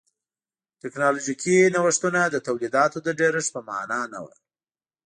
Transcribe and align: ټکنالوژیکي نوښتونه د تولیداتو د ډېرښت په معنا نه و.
ټکنالوژیکي 0.81 1.57
نوښتونه 1.73 2.21
د 2.29 2.35
تولیداتو 2.47 2.97
د 3.03 3.07
ډېرښت 3.19 3.49
په 3.55 3.61
معنا 3.69 4.01
نه 4.11 4.19
و. 4.23 4.25